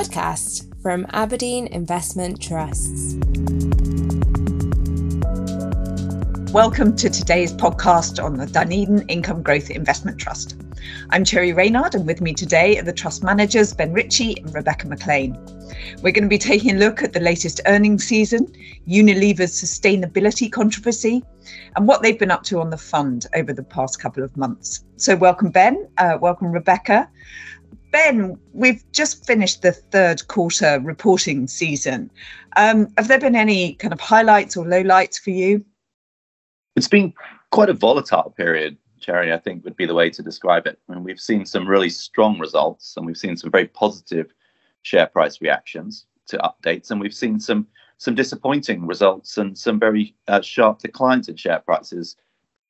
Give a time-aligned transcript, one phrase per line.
[0.00, 3.16] podcast from Aberdeen Investment Trusts.
[6.54, 10.56] Welcome to today's podcast on the Dunedin Income Growth Investment Trust.
[11.10, 14.88] I'm Cherry Reynard, and with me today are the trust managers Ben Ritchie and Rebecca
[14.88, 15.34] Maclean.
[16.02, 18.50] We're going to be taking a look at the latest earnings season,
[18.88, 21.22] Unilever's sustainability controversy,
[21.76, 24.82] and what they've been up to on the fund over the past couple of months.
[24.96, 25.90] So, welcome, Ben.
[25.98, 27.06] Uh, welcome, Rebecca.
[27.92, 32.10] Ben, we've just finished the third quarter reporting season.
[32.56, 35.64] Um, have there been any kind of highlights or lowlights for you?
[36.76, 37.12] It's been
[37.50, 40.78] quite a volatile period, Cherry, I think would be the way to describe it.
[40.88, 44.32] I mean, we've seen some really strong results and we've seen some very positive
[44.82, 47.66] share price reactions to updates, and we've seen some
[47.98, 52.16] some disappointing results and some very uh, sharp declines in share prices.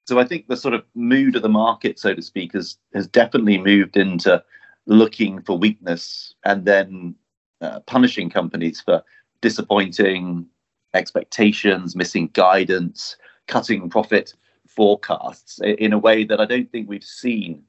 [0.07, 3.07] So I think the sort of mood of the market, so to speak, has has
[3.07, 4.43] definitely moved into
[4.91, 7.15] looking for weakness and then
[7.63, 9.03] uh, punishing companies for
[9.41, 10.47] disappointing
[10.95, 14.35] expectations, missing guidance, cutting profit
[14.67, 17.63] forecasts in a way that I don't think we've seen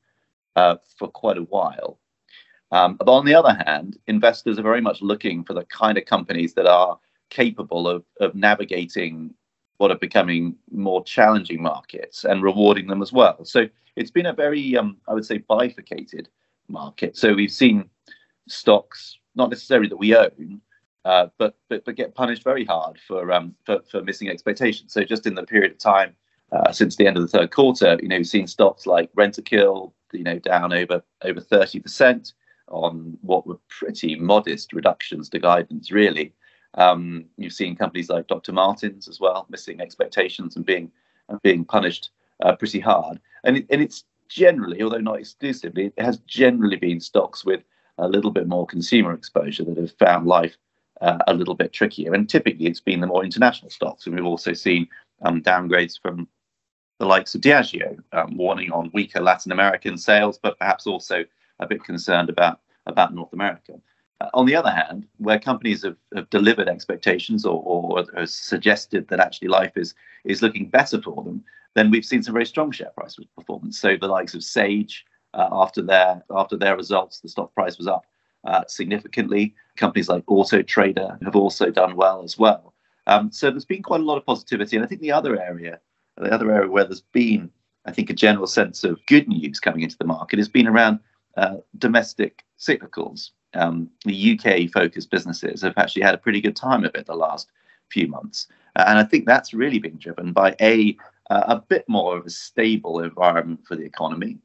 [0.56, 2.00] uh, for quite a while.
[2.72, 6.06] Um, but on the other hand, investors are very much looking for the kind of
[6.06, 9.34] companies that are capable of, of navigating
[9.78, 13.46] what are becoming more challenging markets and rewarding them as well.
[13.46, 16.30] So it's been a very, um, I would say, bifurcated
[16.72, 17.18] market.
[17.18, 17.90] So we've seen
[18.48, 20.62] stocks, not necessarily that we own,
[21.06, 24.94] uh, but, but but get punished very hard for um for, for missing expectations.
[24.94, 26.16] So just in the period of time
[26.52, 29.92] uh, since the end of the third quarter, you know, we've seen stocks like Rentokil,
[30.14, 32.34] you know, down over over thirty percent
[32.68, 36.34] on what were pretty modest reductions to guidance, really.
[36.76, 38.54] Um, you've seen companies like Dr.
[38.54, 40.92] Martens as well missing expectations and being
[41.30, 42.12] and being punished
[42.44, 43.20] uh, pretty hard.
[43.44, 47.62] And it, and it's generally, although not exclusively, it has generally been stocks with
[47.98, 50.56] a little bit more consumer exposure that have found life
[51.02, 52.14] uh, a little bit trickier.
[52.14, 54.88] And typically, it's been the more international stocks, and we've also seen
[55.24, 56.28] um, downgrades from
[57.00, 61.26] the likes of Diageo, um, warning on weaker Latin American sales, but perhaps also
[61.60, 63.74] a bit concerned about about North America.
[64.22, 69.08] Uh, on the other hand, where companies have, have delivered expectations or, or, or suggested
[69.08, 69.96] that actually life is
[70.26, 71.44] is looking better for them,
[71.74, 73.80] then we've seen some very strong share price performance.
[73.80, 77.88] So the likes of Sage, uh, after their after their results, the stock price was
[77.88, 78.06] up
[78.44, 79.56] uh, significantly.
[79.76, 82.76] Companies like Auto Trader have also done well as well.
[83.08, 84.76] Um, so there's been quite a lot of positivity.
[84.76, 85.80] And I think the other area,
[86.18, 87.50] the other area where there's been,
[87.86, 91.00] I think, a general sense of good news coming into the market has been around
[91.38, 93.32] uh, domestic cyclicals.
[93.54, 97.16] Um, the UK focused businesses have actually had a pretty good time of it the
[97.16, 97.50] last
[97.90, 98.48] few months.
[98.76, 100.96] Uh, and I think that's really been driven by a,
[101.30, 104.38] uh, a bit more of a stable environment for the economy.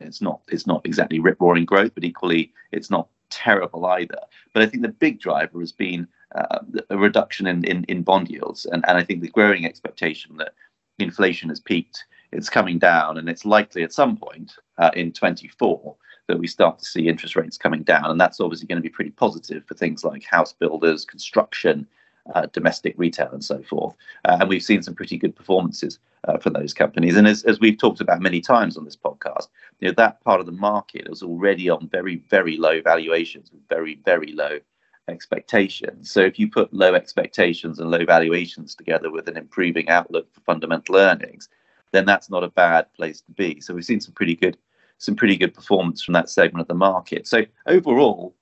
[0.00, 4.18] It's not it's not exactly rip roaring growth, but equally it's not terrible either.
[4.52, 6.58] But I think the big driver has been uh,
[6.90, 8.64] a reduction in, in, in bond yields.
[8.66, 10.54] And, and I think the growing expectation that
[10.98, 15.96] inflation has peaked, it's coming down, and it's likely at some point uh, in 24
[16.32, 18.06] that we start to see interest rates coming down.
[18.06, 21.86] And that's obviously going to be pretty positive for things like house builders, construction,
[22.34, 23.94] uh, domestic retail, and so forth.
[24.24, 27.16] Uh, and we've seen some pretty good performances uh, for those companies.
[27.16, 29.48] And as, as we've talked about many times on this podcast,
[29.80, 33.98] you know that part of the market was already on very very low valuations very
[34.04, 34.58] very low
[35.08, 36.10] expectations.
[36.10, 40.40] So if you put low expectations and low valuations together with an improving outlook for
[40.42, 41.48] fundamental earnings,
[41.90, 43.60] then that's not a bad place to be.
[43.60, 44.56] So we've seen some pretty good
[45.02, 47.26] some pretty good performance from that segment of the market.
[47.26, 48.34] So overall,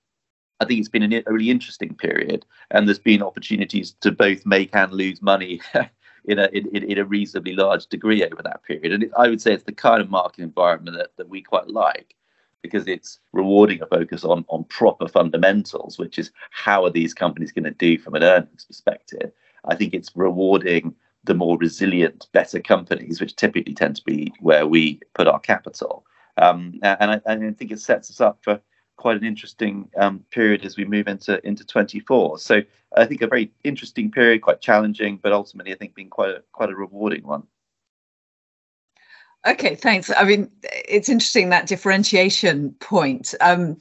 [0.61, 4.75] I think it's been a really interesting period, and there's been opportunities to both make
[4.75, 5.61] and lose money
[6.27, 8.93] in a in, in a reasonably large degree over that period.
[8.93, 11.69] And it, I would say it's the kind of market environment that, that we quite
[11.69, 12.15] like
[12.63, 17.53] because it's rewarding a focus on on proper fundamentals, which is how are these companies
[17.53, 19.33] going to do from an earnings perspective.
[19.65, 20.95] I think it's rewarding
[21.25, 26.05] the more resilient, better companies, which typically tend to be where we put our capital.
[26.37, 28.61] Um, and, I, and I think it sets us up for
[28.97, 32.39] quite an interesting um, period as we move into into 24.
[32.39, 32.61] So
[32.97, 36.43] I think a very interesting period, quite challenging, but ultimately I think being quite a
[36.53, 37.45] quite a rewarding one.
[39.47, 40.11] Okay, thanks.
[40.15, 43.35] I mean, it's interesting that differentiation point.
[43.41, 43.79] Um,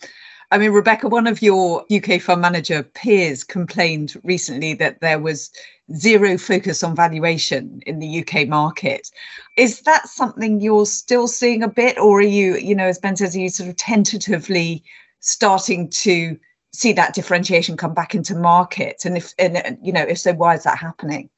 [0.51, 5.51] I mean, Rebecca, one of your UK fund manager peers complained recently that there was
[5.95, 9.11] zero focus on valuation in the UK market.
[9.57, 13.15] Is that something you're still seeing a bit, or are you, you know, as Ben
[13.15, 14.83] says, are you sort of tentatively
[15.19, 16.39] starting to
[16.73, 20.55] see that differentiation come back into market and if and you know if so why
[20.55, 21.29] is that happening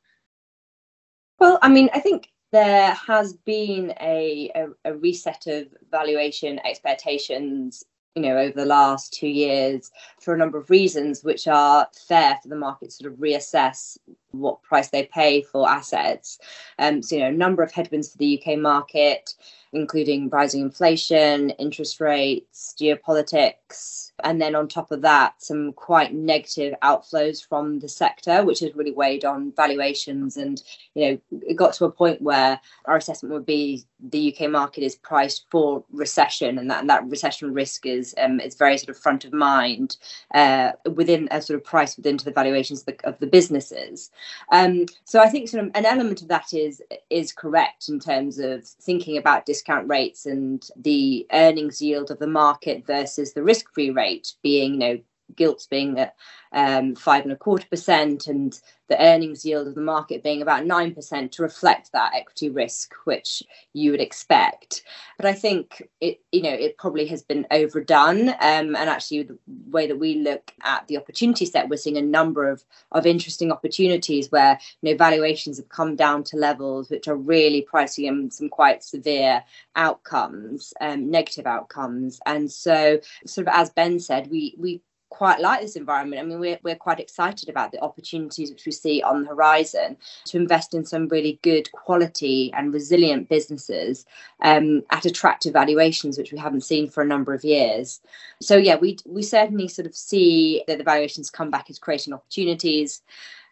[1.40, 7.86] well i mean i think there has been a, a, a reset of valuation expectations
[8.16, 12.38] you know over the last two years for a number of reasons which are fair
[12.42, 13.98] for the market to sort of reassess
[14.32, 16.40] what price they pay for assets.
[16.80, 19.36] Um, so you know a number of headwinds for the uk market
[19.74, 26.74] including rising inflation interest rates geopolitics and then on top of that, some quite negative
[26.84, 30.38] outflows from the sector, which has really weighed on valuations.
[30.38, 30.62] And
[30.96, 34.84] you know, it got to a point where our assessment would be the UK market
[34.84, 38.90] is priced for recession, and that and that recession risk is um, is very sort
[38.90, 39.98] of front of mind
[40.34, 44.12] uh, within a sort of price within to the valuations of the, of the businesses.
[44.52, 48.40] Um, so I think sort of an element of that is is correct in terms
[48.40, 53.72] of thinking about discount rates and the earnings yield of the market versus the risk
[53.74, 55.00] free rate rate being, you know,
[55.36, 56.16] gilts being at
[56.54, 60.66] um, five and a quarter percent and the earnings yield of the market being about
[60.66, 63.42] nine percent to reflect that equity risk, which
[63.72, 64.84] you would expect.
[65.16, 68.30] But I think it, you know, it probably has been overdone.
[68.30, 69.38] Um, and actually, the
[69.70, 73.50] way that we look at the opportunity set, we're seeing a number of of interesting
[73.50, 78.30] opportunities where you know valuations have come down to levels which are really pricing in
[78.30, 79.42] some quite severe
[79.78, 82.20] outcomes, um, negative outcomes.
[82.26, 84.82] And so, sort of as Ben said, we we
[85.12, 86.22] quite like this environment.
[86.22, 89.98] I mean, we're, we're quite excited about the opportunities which we see on the horizon
[90.26, 94.06] to invest in some really good quality and resilient businesses
[94.42, 98.00] um, at attractive valuations, which we haven't seen for a number of years.
[98.42, 102.14] So, yeah, we, we certainly sort of see that the valuations come back as creating
[102.14, 103.02] opportunities.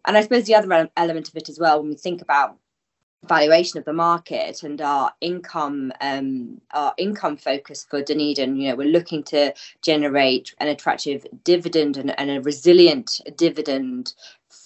[0.06, 2.58] And I suppose the other element of it as well, when we think about
[3.28, 8.76] valuation of the market and our income um, our income focus for Dunedin you know
[8.76, 14.14] we're looking to generate an attractive dividend and, and a resilient dividend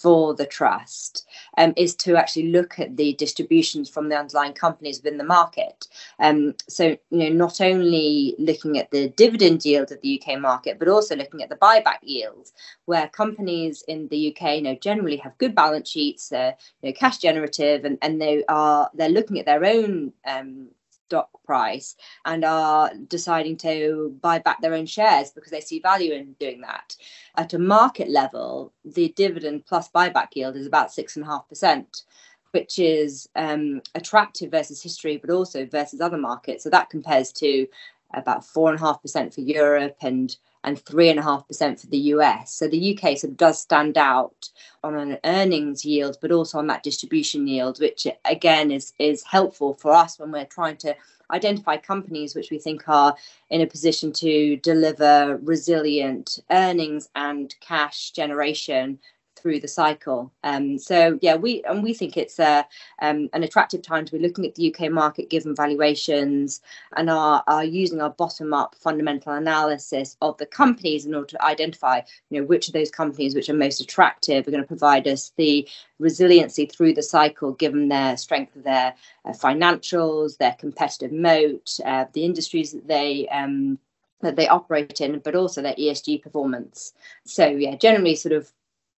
[0.04, 4.98] for the trust um, is to actually look at the distributions from the underlying companies
[5.02, 5.88] within the market.
[6.18, 10.78] Um, so, you know, not only looking at the dividend yield of the UK market,
[10.78, 12.52] but also looking at the buyback yields,
[12.84, 16.92] where companies in the UK, you know, generally have good balance sheets, they're you know,
[16.92, 20.68] cash generative, and, and they are they're looking at their own um,
[21.14, 21.94] stock price
[22.24, 26.60] and are deciding to buy back their own shares because they see value in doing
[26.62, 26.96] that.
[27.36, 31.48] At a market level, the dividend plus buyback yield is about six and a half
[31.48, 32.02] percent
[32.50, 36.62] which is um, attractive versus history, but also versus other markets.
[36.62, 37.66] So that compares to
[38.14, 41.80] about four and a half percent for Europe and and three and a half percent
[41.80, 42.52] for the US.
[42.52, 44.50] So the UK sort of does stand out
[44.82, 49.74] on an earnings yield, but also on that distribution yield, which again is is helpful
[49.74, 50.96] for us when we're trying to
[51.30, 53.16] identify companies which we think are
[53.50, 58.98] in a position to deliver resilient earnings and cash generation
[59.44, 60.32] through the cycle.
[60.42, 62.66] Um, so yeah, we and we think it's a,
[63.00, 66.62] um, an attractive time to be looking at the UK market given valuations
[66.96, 71.44] and are, are using our bottom up fundamental analysis of the companies in order to
[71.44, 72.00] identify
[72.30, 75.32] you know which of those companies which are most attractive are going to provide us
[75.36, 75.68] the
[75.98, 78.94] resiliency through the cycle given their strength of their
[79.26, 83.78] uh, financials, their competitive moat, uh, the industries that they um,
[84.22, 86.94] that they operate in, but also their ESG performance.
[87.26, 88.50] So yeah, generally sort of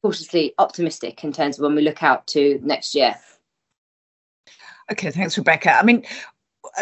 [0.06, 3.16] cautiously optimistic in terms of when we look out to next year.
[4.92, 5.72] Okay, thanks, Rebecca.
[5.72, 6.04] I mean,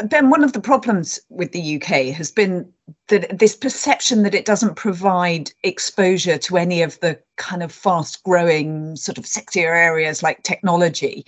[0.04, 2.70] Ben, one of the problems with the UK has been
[3.08, 8.22] that this perception that it doesn't provide exposure to any of the kind of fast
[8.24, 11.24] growing, sort of sexier areas like technology.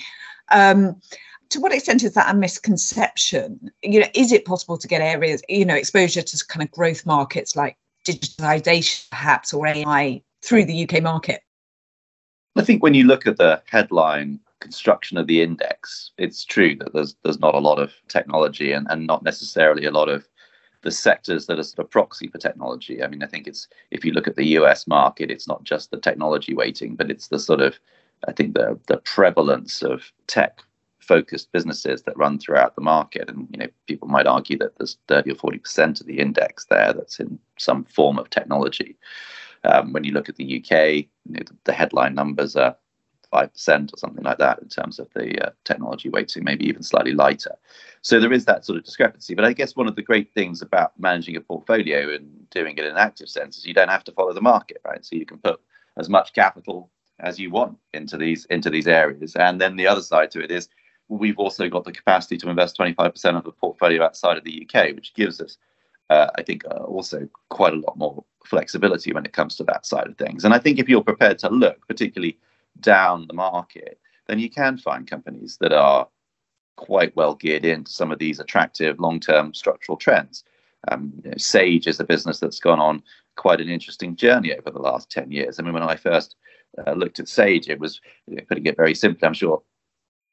[0.53, 1.01] Um,
[1.49, 3.71] to what extent is that a misconception?
[3.83, 7.07] You know, is it possible to get areas, you know, exposure to kind of growth
[7.07, 11.41] markets like digitalization perhaps or AI through the UK market?
[12.57, 16.93] I think when you look at the headline construction of the index, it's true that
[16.93, 20.27] there's there's not a lot of technology and, and not necessarily a lot of
[20.83, 23.03] the sectors that are sort of proxy for technology.
[23.03, 25.91] I mean, I think it's if you look at the US market, it's not just
[25.91, 27.79] the technology weighting, but it's the sort of
[28.27, 30.61] I think the the prevalence of tech
[31.01, 33.29] focused businesses that run throughout the market.
[33.29, 36.67] And you know, people might argue that there's 30 or 40 percent of the index
[36.67, 38.97] there that's in some form of technology.
[39.67, 41.07] Um, when you look at the UK,
[41.65, 42.77] the, headline numbers are
[43.31, 46.83] five percent or something like that in terms of the uh, technology weighting, maybe even
[46.83, 47.55] slightly lighter.
[48.03, 49.35] So there is that sort of discrepancy.
[49.35, 52.85] But I guess one of the great things about managing a portfolio and doing it
[52.85, 55.05] in an active sense is you don't have to follow the market, right?
[55.05, 55.61] So you can put
[55.97, 59.35] as much capital as you want into these into these areas.
[59.37, 60.69] And then the other side to it is
[61.09, 64.95] we've also got the capacity to invest 25% of the portfolio outside of the UK,
[64.95, 65.57] which gives us
[66.11, 69.87] uh, I think, uh, also quite a lot more flexibility when it comes to that
[69.87, 70.45] side of things.
[70.45, 72.39] And I think if you're prepared to look, particularly
[72.81, 76.09] down the market, then you can find companies that are
[76.77, 80.45] quite well geared into some of these attractive long term structural trends.
[80.89, 83.03] Um, you know, Sage is a business that's gone on
[83.37, 85.59] quite an interesting journey over the last 10 years.
[85.59, 86.37] I mean, when I first
[86.87, 89.63] uh, looked at Sage, it was, you know, putting it very simply, I'm sure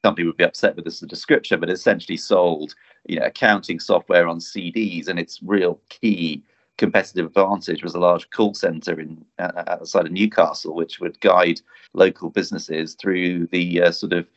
[0.03, 4.27] some people would be upset with this description, but essentially sold you know, accounting software
[4.27, 6.43] on CDs, and its real key
[6.77, 11.61] competitive advantage was a large call center in uh, outside of Newcastle, which would guide
[11.93, 14.27] local businesses through the uh, sort of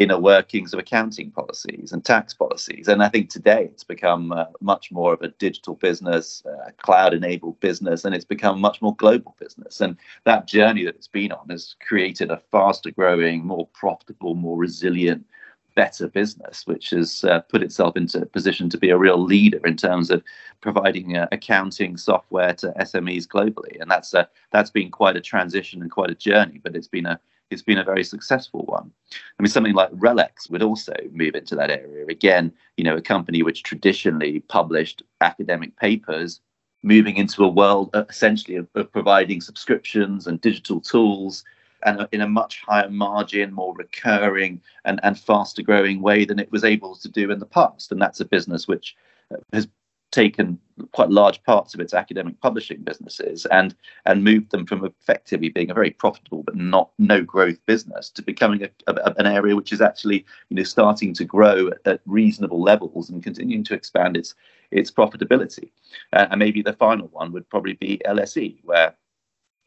[0.00, 2.88] inner workings of accounting policies and tax policies.
[2.88, 7.12] And I think today it's become uh, much more of a digital business, uh, cloud
[7.12, 9.82] enabled business, and it's become much more global business.
[9.82, 14.56] And that journey that it's been on has created a faster growing, more profitable, more
[14.56, 15.26] resilient,
[15.74, 19.60] better business, which has uh, put itself into a position to be a real leader
[19.66, 20.22] in terms of
[20.60, 23.80] providing uh, accounting software to SMEs globally.
[23.80, 27.06] And that's a, that's been quite a transition and quite a journey, but it's been
[27.06, 28.92] a it's been a very successful one.
[29.12, 32.06] I mean, something like RELX would also move into that area.
[32.06, 36.40] Again, you know, a company which traditionally published academic papers,
[36.82, 41.44] moving into a world uh, essentially of, of providing subscriptions and digital tools
[41.84, 46.50] and in a much higher margin, more recurring and, and faster growing way than it
[46.52, 47.92] was able to do in the past.
[47.92, 48.96] And that's a business which
[49.32, 49.68] uh, has
[50.10, 50.58] taken
[50.92, 53.74] quite large parts of its academic publishing businesses and
[54.06, 58.22] and moved them from effectively being a very profitable but not no growth business to
[58.22, 62.00] becoming a, a, an area which is actually you know starting to grow at, at
[62.06, 64.34] reasonable levels and continuing to expand its
[64.70, 65.70] its profitability
[66.12, 68.94] uh, and maybe the final one would probably be LSE where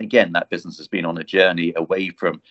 [0.04, 2.42] again that business has been on a journey away from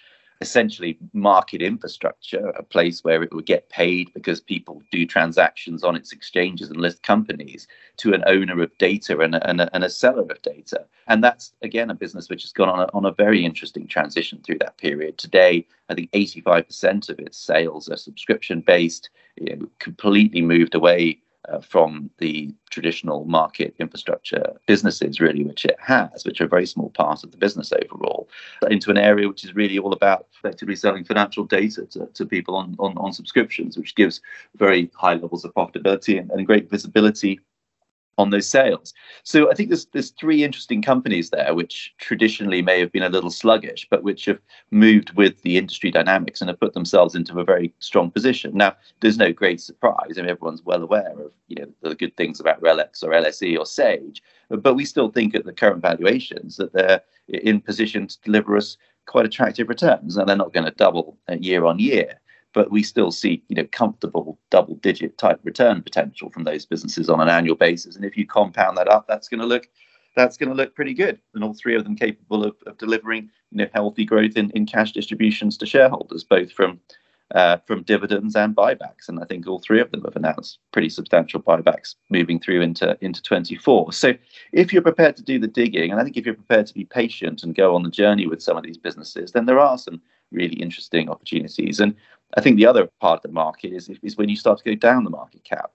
[0.43, 5.95] essentially market infrastructure, a place where it would get paid because people do transactions on
[5.95, 9.85] its exchanges and list companies, to an owner of data and a, and a, and
[9.85, 10.85] a seller of data.
[11.07, 14.41] And that's, again, a business which has gone on a, on a very interesting transition
[14.43, 15.17] through that period.
[15.17, 21.21] Today, I think 85% of its sales are subscription based, you know, completely moved away
[21.49, 26.67] uh, from the traditional market infrastructure businesses, really, which it has, which are a very
[26.67, 28.29] small part of the business overall,
[28.71, 32.55] into an area which is really all about effectively selling financial data to, to people
[32.55, 34.21] on, on, on subscriptions, which gives
[34.57, 37.41] very high levels of profitability and, and great visibility
[38.19, 38.93] on those sales.
[39.25, 43.09] So I think there's there's three interesting companies there which traditionally may have been a
[43.09, 44.39] little sluggish, but which have
[44.71, 48.53] moved with the industry dynamics and have put themselves into a very strong position.
[48.55, 50.19] Now, there's no great surprise.
[50.19, 53.59] I mean, everyone's well aware of you know the good things about RELX or LSE
[53.59, 58.21] or Sage, but we still think at the current valuations that they're in position to
[58.23, 58.77] deliver us
[59.07, 60.17] quite attractive returns.
[60.17, 62.21] and they're not going to double uh, year on year
[62.53, 67.09] but we still see you know comfortable double digit type return potential from those businesses
[67.09, 67.97] on an annual basis.
[67.97, 69.69] And if you compound that up that's going to look
[70.15, 71.19] that's going to look pretty good.
[71.35, 74.67] And all three of them capable of, of delivering you know healthy growth in, in
[74.67, 76.81] cash distributions to shareholders both from
[77.35, 79.09] uh, from dividends and buybacks.
[79.09, 82.97] And i think all three of them have announced pretty substantial buybacks moving through into
[83.01, 84.13] into 24 so
[84.53, 86.85] if you're prepared to do the digging and i think if you're prepared to be
[86.85, 90.03] patient and go on the journey with some of these businesses then there are some
[90.33, 91.79] really interesting opportunities.
[91.79, 91.95] And
[92.37, 94.75] I think the other part of the market is, is when you start to go
[94.75, 95.73] down the market cap.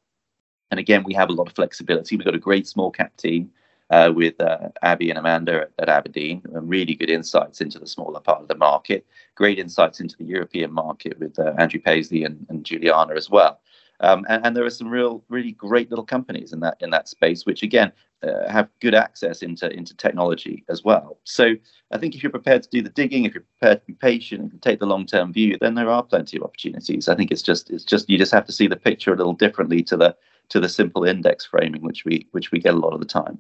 [0.72, 2.16] And again, we have a lot of flexibility.
[2.16, 3.52] We've got a great small cap team
[3.90, 7.88] uh, with uh, Abby and Amanda at, at Aberdeen, and really good insights into the
[7.88, 9.06] smaller part of the market.
[9.36, 13.60] Great insights into the European market with uh, Andrew Paisley and, and Juliana as well.
[14.00, 17.08] Um, and, and, there are some real, really great little companies in that in that
[17.08, 17.92] space, which again
[18.24, 21.20] uh, have good access into into technology as well.
[21.24, 21.56] So
[21.92, 24.52] I think if you're prepared to do the digging, if you're prepared to be patient
[24.52, 27.08] and take the long term view, then there are plenty of opportunities.
[27.08, 29.34] I think it's just it's just you just have to see the picture a little
[29.34, 30.16] differently to the
[30.50, 33.40] to the simple index framing which we which we get a lot of the time.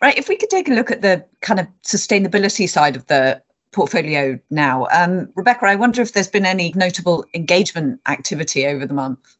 [0.00, 0.18] Right.
[0.18, 3.40] If we could take a look at the kind of sustainability side of the
[3.70, 8.94] portfolio now, um, Rebecca, I wonder if there's been any notable engagement activity over the
[8.94, 9.36] month.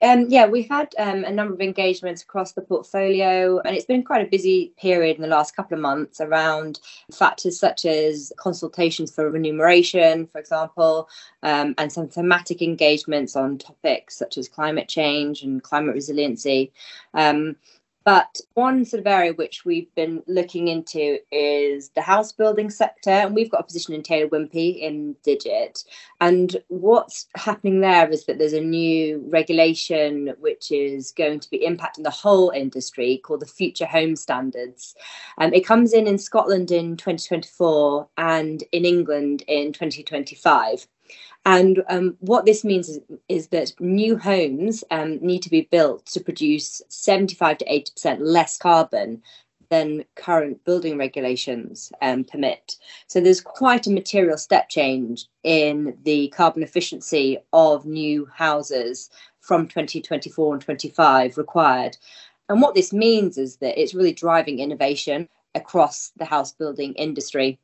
[0.00, 4.04] Um, yeah, we've had um, a number of engagements across the portfolio, and it's been
[4.04, 6.78] quite a busy period in the last couple of months around
[7.12, 11.08] factors such as consultations for remuneration, for example,
[11.42, 16.72] um, and some thematic engagements on topics such as climate change and climate resiliency.
[17.14, 17.56] Um,
[18.08, 23.10] but one sort of area which we've been looking into is the house building sector,
[23.10, 25.84] and we've got a position in Taylor Wimpey in Digit.
[26.18, 31.58] And what's happening there is that there's a new regulation which is going to be
[31.58, 34.94] impacting the whole industry called the Future Home Standards.
[35.36, 40.88] Um, it comes in in Scotland in 2024 and in England in 2025.
[41.48, 43.00] And um, what this means is,
[43.30, 48.58] is that new homes um, need to be built to produce 75 to 80% less
[48.58, 49.22] carbon
[49.70, 52.76] than current building regulations um, permit.
[53.06, 59.08] So there's quite a material step change in the carbon efficiency of new houses
[59.40, 61.96] from 2024 and 25 required.
[62.50, 67.58] And what this means is that it's really driving innovation across the house building industry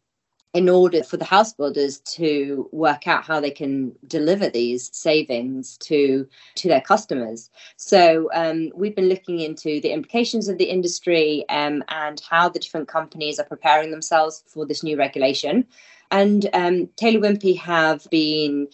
[0.54, 5.76] in order for the house builders to work out how they can deliver these savings
[5.78, 7.50] to to their customers.
[7.76, 12.61] So um, we've been looking into the implications of the industry um, and how the
[12.61, 15.66] different companies are preparing themselves for this new regulation.
[16.12, 18.68] And um, Taylor Wimpey have been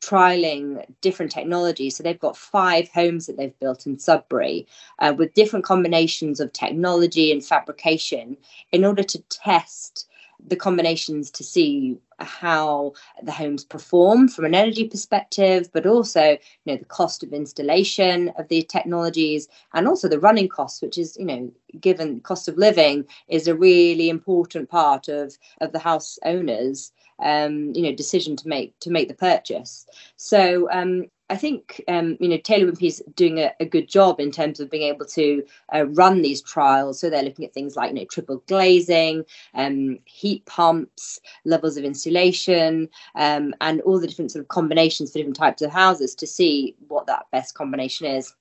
[0.00, 1.96] trialing different technologies.
[1.96, 4.68] So they've got five homes that they've built in Sudbury
[5.00, 8.36] uh, with different combinations of technology and fabrication
[8.70, 10.08] in order to test
[10.44, 16.38] the combinations to see how the homes perform from an energy perspective, but also you
[16.66, 21.16] know the cost of installation of the technologies and also the running costs, which is
[21.18, 26.18] you know given cost of living is a really important part of of the house
[26.24, 29.86] owners um, you know decision to make to make the purchase.
[30.16, 34.20] So um, I think um, you know Taylor Wimpey is doing a, a, good job
[34.20, 37.00] in terms of being able to uh, run these trials.
[37.00, 41.84] So they're looking at things like you know triple glazing, um, heat pumps, levels of
[41.84, 46.26] insulation, um, and all the different sort of combinations for different types of houses to
[46.26, 48.34] see what that best combination is.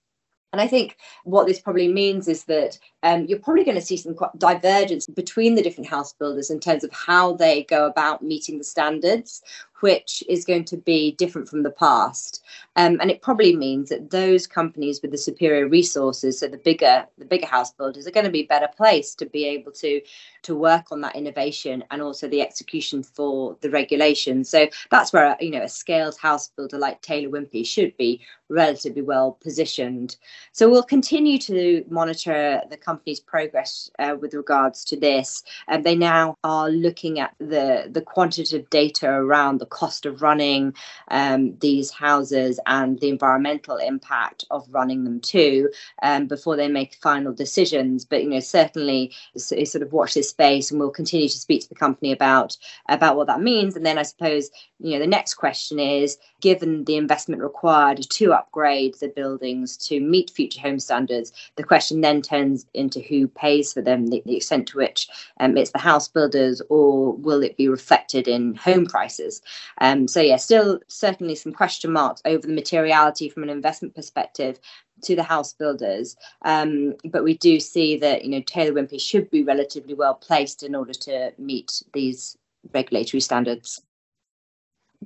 [0.56, 3.98] And I think what this probably means is that um, you're probably going to see
[3.98, 8.58] some divergence between the different house builders in terms of how they go about meeting
[8.58, 9.42] the standards,
[9.82, 12.44] which is going to be different from the past.
[12.75, 17.05] Um, and it probably means that those companies with the superior resources, so the bigger
[17.17, 20.01] the bigger house builders, are going to be better placed to be able to
[20.44, 24.44] to work on that innovation and also the execution for the regulation.
[24.44, 29.01] So that's where you know a scaled house builder like Taylor Wimpey should be relatively
[29.01, 30.17] well positioned.
[30.51, 35.44] So we'll continue to monitor the company's progress uh, with regards to this.
[35.67, 40.74] And they now are looking at the the quantitative data around the cost of running
[41.10, 45.70] um, these houses and the environmental impact of running them too
[46.04, 48.06] um, before they make final decisions.
[48.06, 51.70] But you know, certainly sort of watch this space, and we'll continue to speak to
[51.70, 52.58] the company about
[52.90, 53.76] about what that means.
[53.76, 54.50] And then I suppose
[54.80, 60.00] you know the next question is, given the investment required to upgrade the buildings to
[60.00, 64.36] meet future home standards, the question then turns into who pays for them, the, the
[64.38, 65.08] extent to which
[65.40, 69.42] um, it's the house builders, or will it be reflected in home prices?
[69.79, 74.59] Um, so yeah, still certainly some question marks over the materiality from an investment perspective
[75.03, 76.15] to the house builders.
[76.44, 80.63] Um, but we do see that you know Taylor Wimpey should be relatively well placed
[80.63, 82.37] in order to meet these
[82.74, 83.81] regulatory standards.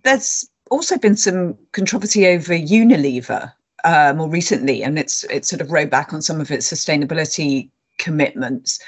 [0.04, 3.52] There's also been some controversy over Unilever
[3.84, 7.70] uh, more recently, and it's it's sort of rode back on some of its sustainability
[7.98, 8.80] commitments.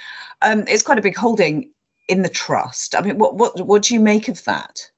[0.41, 1.69] Um, it's quite a big holding
[2.07, 2.95] in the trust.
[2.95, 4.89] I mean, what what what do you make of that?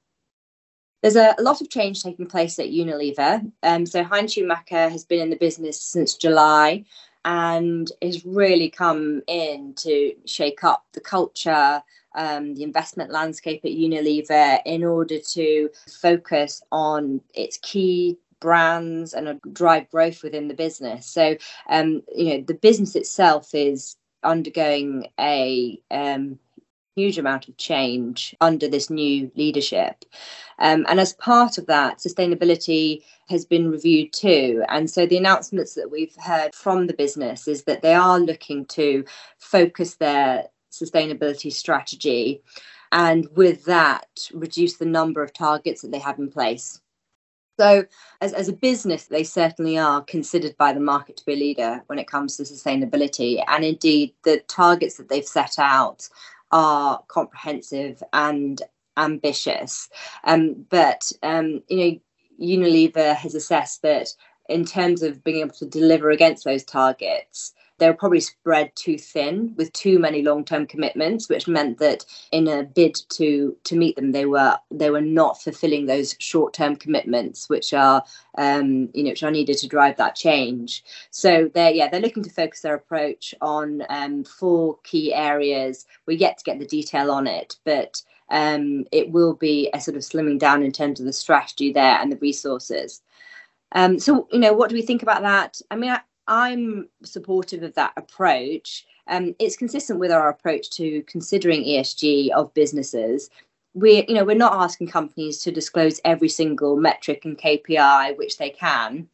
[1.04, 3.52] There's a, a lot of change taking place at Unilever.
[3.62, 6.86] Um, so Hein Schumacher has been in the business since July
[7.26, 11.82] and has really come in to shake up the culture,
[12.14, 15.68] um, the investment landscape at Unilever in order to
[16.00, 21.04] focus on its key brands and drive growth within the business.
[21.04, 21.36] So,
[21.68, 26.38] um, you know, the business itself is undergoing a um,
[26.96, 30.04] huge amount of change under this new leadership.
[30.58, 34.62] Um, and as part of that, sustainability has been reviewed too.
[34.68, 38.64] And so the announcements that we've heard from the business is that they are looking
[38.66, 39.04] to
[39.38, 42.42] focus their sustainability strategy
[42.94, 46.80] and with that, reduce the number of targets that they have in place.
[47.58, 47.84] So,
[48.20, 51.82] as, as a business, they certainly are considered by the market to be a leader
[51.88, 53.42] when it comes to sustainability.
[53.48, 56.08] And indeed, the targets that they've set out
[56.54, 58.62] are comprehensive and
[58.96, 59.90] ambitious.
[60.24, 62.00] Um, but um, you know,
[62.40, 64.08] Unilever has assessed that
[64.48, 68.96] in terms of being able to deliver against those targets, they were probably spread too
[68.96, 73.96] thin with too many long-term commitments, which meant that in a bid to to meet
[73.96, 78.02] them, they were they were not fulfilling those short-term commitments, which are
[78.38, 80.84] um, you know which are needed to drive that change.
[81.10, 85.86] So they're yeah they're looking to focus their approach on um, four key areas.
[86.06, 89.96] We're yet to get the detail on it, but um, it will be a sort
[89.96, 93.02] of slimming down in terms of the strategy there and the resources.
[93.72, 95.60] Um, so, you know, what do we think about that?
[95.70, 98.86] I mean, I, I'm supportive of that approach.
[99.08, 103.30] Um, it's consistent with our approach to considering ESG of businesses.
[103.74, 108.38] We're, you know, we're not asking companies to disclose every single metric and KPI which
[108.38, 109.08] they can,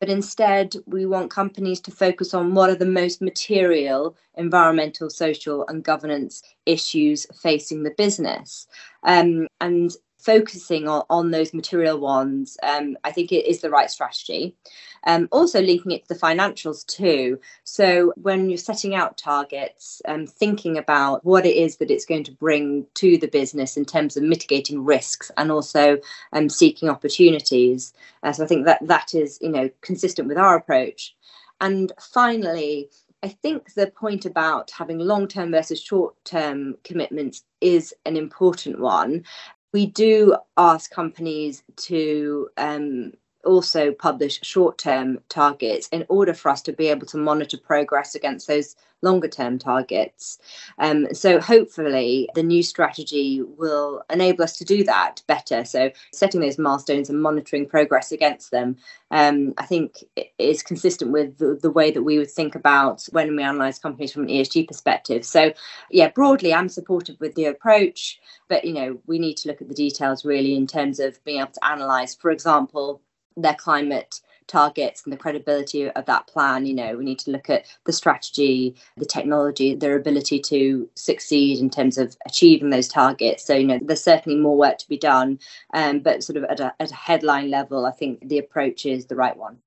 [0.00, 5.66] but instead we want companies to focus on what are the most material environmental, social,
[5.68, 8.66] and governance issues facing the business.
[9.02, 9.90] Um, and
[10.24, 14.56] focusing on, on those material ones, um, I think it is the right strategy.
[15.06, 17.38] Um, also linking it to the financials too.
[17.64, 22.24] So when you're setting out targets, um, thinking about what it is that it's going
[22.24, 25.98] to bring to the business in terms of mitigating risks and also
[26.32, 27.92] um, seeking opportunities.
[28.22, 31.14] Uh, so I think that that is you know consistent with our approach.
[31.60, 32.88] And finally,
[33.22, 38.80] I think the point about having long term versus short term commitments is an important
[38.80, 39.24] one.
[39.74, 43.12] We do ask companies to um,
[43.44, 48.14] also publish short term targets in order for us to be able to monitor progress
[48.14, 50.38] against those longer term targets.
[50.78, 55.64] Um, so, hopefully, the new strategy will enable us to do that better.
[55.64, 58.76] So, setting those milestones and monitoring progress against them,
[59.12, 60.02] um, I think,
[60.38, 64.12] is consistent with the, the, way that we would think about when we analyse companies
[64.12, 65.24] from an ESG perspective.
[65.24, 65.52] So,
[65.90, 69.68] yeah, broadly, I'm supportive with the approach, but you know, we need to look at
[69.68, 73.02] the details really in terms of being able to analyse, for example,
[73.36, 77.48] their climate targets and the credibility of that plan you know we need to look
[77.48, 83.44] at the strategy the technology their ability to succeed in terms of achieving those targets.
[83.44, 85.38] So you know there's certainly more work to be done
[85.72, 89.06] um, but sort of at a, at a headline level i think the approach is
[89.06, 89.58] the right one.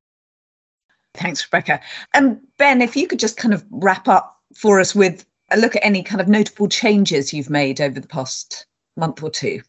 [1.13, 1.81] Thanks rebecca.
[2.13, 5.75] And ben if you could just kind of wrap up for us with a look
[5.75, 9.61] at any kind of notable changes you've made over the past month or two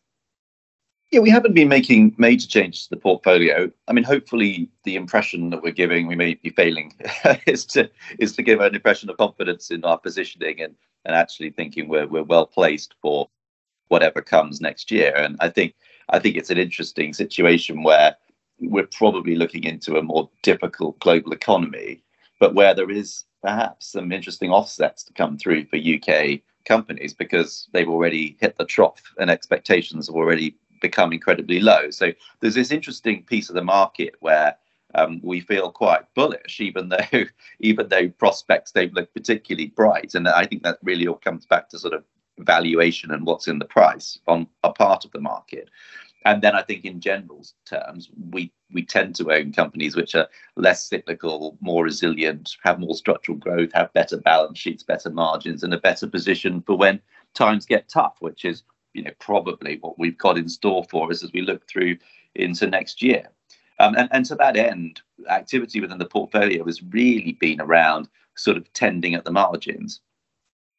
[1.10, 3.70] yeah, we haven't been making major changes to the portfolio.
[3.86, 6.92] I mean, hopefully, the impression that we're giving, we may be failing,
[7.46, 11.50] is to is to give an impression of confidence in our positioning and and actually
[11.50, 13.28] thinking we're we're well placed for
[13.88, 15.14] whatever comes next year.
[15.16, 15.74] And I think
[16.10, 18.16] I think it's an interesting situation where
[18.60, 22.02] we're probably looking into a more difficult global economy,
[22.38, 27.68] but where there is perhaps some interesting offsets to come through for UK companies because
[27.72, 31.90] they've already hit the trough and expectations have already become incredibly low.
[31.90, 34.56] So there's this interesting piece of the market where
[34.94, 36.98] um, we feel quite bullish, even though
[37.60, 40.14] even though prospects don't look particularly bright.
[40.14, 42.04] And I think that really all comes back to sort of
[42.38, 45.68] valuation and what's in the price on a part of the market.
[46.24, 50.28] And then I think in general terms, we we tend to own companies which are
[50.56, 55.72] less cyclical, more resilient, have more structural growth, have better balance sheets, better margins, and
[55.72, 57.00] a better position for when
[57.34, 58.62] times get tough, which is
[58.94, 61.96] you know probably what we've got in store for us as we look through
[62.34, 63.28] into next year.
[63.80, 68.56] Um, and, and to that end, activity within the portfolio has really been around sort
[68.56, 70.00] of tending at the margins.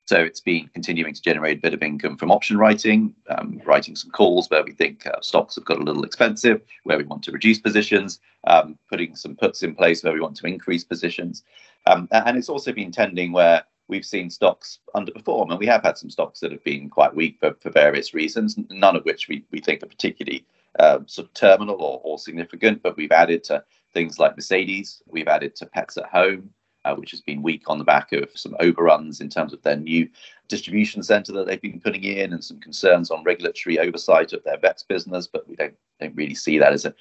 [0.06, 3.96] So it's been continuing to generate a bit of income from option writing, um, writing
[3.96, 7.22] some calls where we think uh, stocks have got a little expensive, where we want
[7.24, 11.44] to reduce positions, um, putting some puts in place where we want to increase positions.
[11.86, 15.98] Um, and it's also been tending where we've seen stocks underperform, and we have had
[15.98, 19.44] some stocks that have been quite weak for, for various reasons, none of which we,
[19.52, 20.46] we think are particularly
[20.78, 22.82] uh, sort of terminal or, or significant.
[22.82, 26.52] But we've added to things like Mercedes, we've added to Pets at Home,
[26.86, 29.76] uh, which has been weak on the back of some overruns in terms of their
[29.76, 30.08] new
[30.48, 34.58] distribution center that they've been putting in and some concerns on regulatory oversight of their
[34.58, 35.28] vets business.
[35.28, 36.94] But we don't, don't really see that as a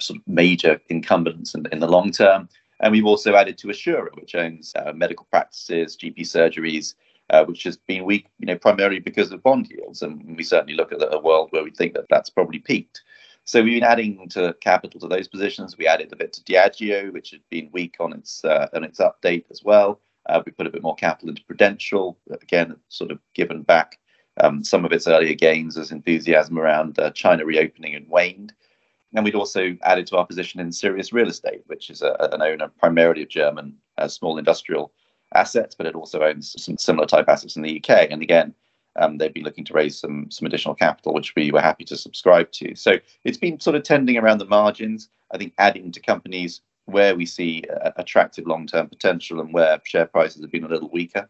[0.00, 2.48] sort of major incumbents in, in the long term.
[2.82, 6.94] And we've also added to Assura, which owns uh, medical practices, GP surgeries,
[7.30, 10.02] uh, which has been weak, you know, primarily because of bond yields.
[10.02, 13.02] And we certainly look at a world where we think that that's probably peaked.
[13.44, 15.78] So we've been adding to capital to those positions.
[15.78, 19.00] We added a bit to Diageo, which had been weak on its uh, on its
[19.00, 20.00] update as well.
[20.28, 23.98] Uh, we put a bit more capital into Prudential, again, sort of given back
[24.40, 28.52] um, some of its earlier gains as enthusiasm around uh, China reopening and waned.
[29.14, 32.42] And we'd also added to our position in Sirius Real Estate, which is a, an
[32.42, 34.92] owner primarily of German uh, small industrial
[35.34, 38.08] assets, but it also owns some similar type assets in the UK.
[38.10, 38.54] And again,
[38.96, 41.96] um, they've been looking to raise some some additional capital, which we were happy to
[41.96, 42.74] subscribe to.
[42.74, 45.08] So it's been sort of tending around the margins.
[45.30, 50.06] I think adding to companies where we see uh, attractive long-term potential and where share
[50.06, 51.28] prices have been a little weaker.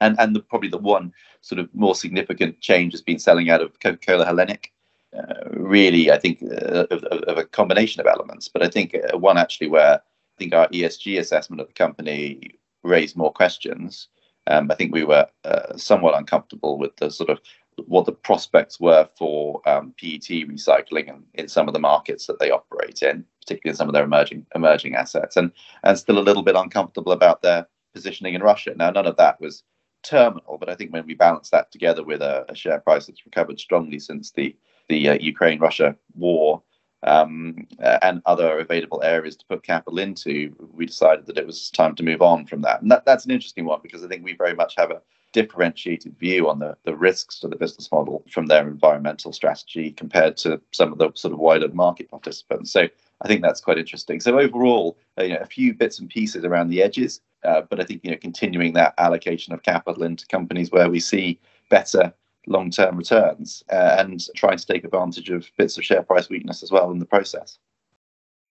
[0.00, 3.62] And and the, probably the one sort of more significant change has been selling out
[3.62, 4.72] of Coca-Cola Hellenic,
[5.16, 8.48] uh, really, I think, uh, of, of, a combination of elements.
[8.48, 12.58] But I think uh, one actually where I think our ESG assessment of the company
[12.82, 14.08] raised more questions.
[14.46, 17.40] Um, I think we were uh, somewhat uncomfortable with the sort of
[17.86, 22.38] what the prospects were for um, PET recycling in, in some of the markets that
[22.38, 25.52] they operate in, particularly in some of their emerging emerging assets, and
[25.84, 28.72] and still a little bit uncomfortable about their positioning in Russia.
[28.76, 29.62] Now, none of that was
[30.02, 33.24] terminal, but I think when we balance that together with a, a share price that's
[33.24, 34.56] recovered strongly since the
[34.88, 36.62] the uh, Ukraine Russia war
[37.04, 41.70] um, uh, and other available areas to put capital into, we decided that it was
[41.70, 42.80] time to move on from that.
[42.80, 46.16] And that, that's an interesting one because I think we very much have a, differentiated
[46.18, 50.60] view on the, the risks to the business model from their environmental strategy compared to
[50.70, 52.70] some of the sort of wider market participants.
[52.70, 52.88] So
[53.22, 54.20] I think that's quite interesting.
[54.20, 57.80] So overall, uh, you know, a few bits and pieces around the edges, uh, but
[57.80, 61.40] I think you know continuing that allocation of capital into companies where we see
[61.70, 62.12] better
[62.46, 66.70] long-term returns uh, and trying to take advantage of bits of share price weakness as
[66.70, 67.58] well in the process.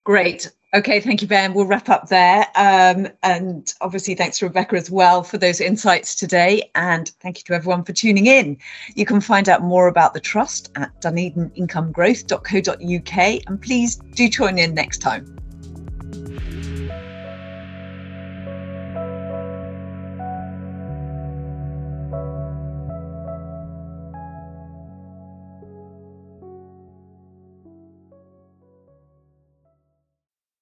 [0.03, 0.51] Great.
[0.73, 1.53] Okay, thank you, Ben.
[1.53, 2.47] We'll wrap up there.
[2.55, 6.71] Um, and obviously, thanks to Rebecca as well for those insights today.
[6.75, 8.57] And thank you to everyone for tuning in.
[8.95, 13.41] You can find out more about the Trust at dunedinincome.growth.co.uk.
[13.47, 15.37] And please do join in next time.